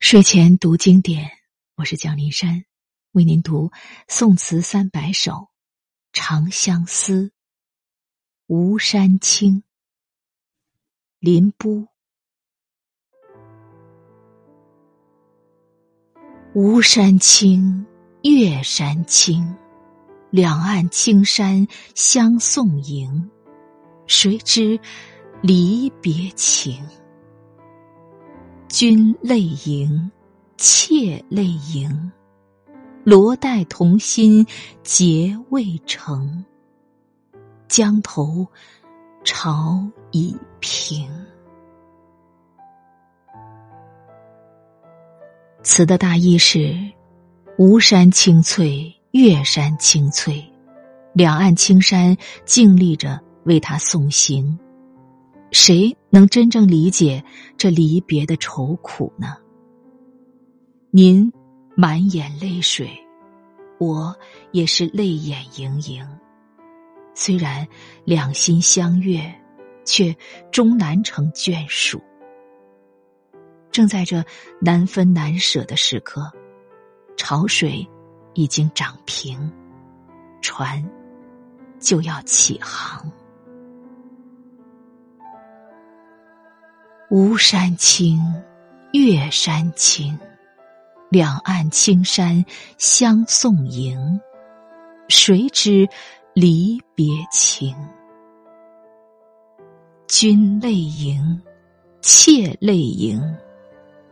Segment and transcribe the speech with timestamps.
[0.00, 1.30] 睡前读经典，
[1.76, 2.64] 我是蒋林山，
[3.12, 3.70] 为您读
[4.08, 5.32] 宋词三百首
[6.10, 7.24] 《长相思》。
[8.46, 9.62] 吴山青，
[11.18, 11.86] 林波。
[16.54, 17.86] 吴山青，
[18.22, 19.54] 岳山青，
[20.30, 23.30] 两岸青山相送迎，
[24.06, 24.80] 谁知
[25.42, 26.82] 离别情？
[28.70, 30.08] 君泪盈，
[30.56, 32.12] 妾泪盈，
[33.02, 34.46] 罗带同心
[34.84, 36.44] 结未成。
[37.66, 38.46] 江头
[39.24, 41.10] 潮已平。
[45.64, 46.72] 词的大意是：
[47.58, 50.40] 吴山青翠，岳山青翠，
[51.12, 54.56] 两岸青山静立着为他送行。
[55.52, 57.22] 谁能真正理解
[57.56, 59.36] 这离别的愁苦呢？
[60.90, 61.32] 您
[61.76, 62.90] 满眼泪水，
[63.78, 64.16] 我
[64.52, 66.06] 也是泪眼盈盈。
[67.14, 67.66] 虽然
[68.04, 69.20] 两心相悦，
[69.84, 70.14] 却
[70.52, 72.00] 终难成眷属。
[73.72, 74.24] 正在这
[74.60, 76.30] 难分难舍的时刻，
[77.16, 77.86] 潮水
[78.34, 79.50] 已经涨平，
[80.40, 80.84] 船
[81.78, 83.10] 就要起航。
[87.10, 88.20] 吴山青，
[88.92, 90.16] 岳山青，
[91.08, 92.44] 两岸青山
[92.78, 94.20] 相送迎。
[95.08, 95.88] 谁知
[96.34, 97.74] 离别情？
[100.06, 101.42] 君泪盈，
[102.00, 103.20] 妾泪盈，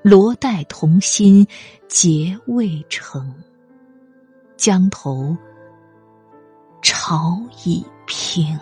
[0.00, 1.46] 罗带同心
[1.88, 3.30] 结未成。
[4.56, 5.36] 江头
[6.80, 8.58] 潮已平。